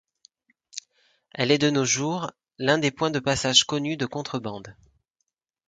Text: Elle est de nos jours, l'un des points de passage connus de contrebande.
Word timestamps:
Elle 1.31 1.51
est 1.51 1.59
de 1.59 1.69
nos 1.69 1.85
jours, 1.85 2.31
l'un 2.57 2.79
des 2.79 2.89
points 2.89 3.11
de 3.11 3.19
passage 3.19 3.65
connus 3.65 3.97
de 3.97 4.07
contrebande. 4.07 4.75